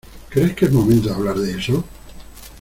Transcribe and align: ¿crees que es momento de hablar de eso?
¿crees 0.31 0.55
que 0.55 0.65
es 0.65 0.71
momento 0.71 1.09
de 1.09 1.13
hablar 1.13 1.37
de 1.37 1.59
eso? 1.59 1.83